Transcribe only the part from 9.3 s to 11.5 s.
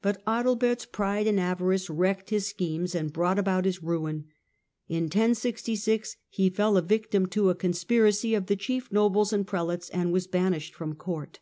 and prelates, and was banished from Court.